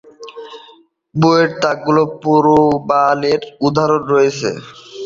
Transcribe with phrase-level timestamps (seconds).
[1.15, 4.49] বইয়ের তাকগুলোতে প্রবালের উদাহরণ রয়েছে।